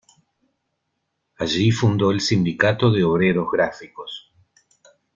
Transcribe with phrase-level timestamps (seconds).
[1.37, 4.33] Allí fundó el Sindicato de Obreros Gráficos.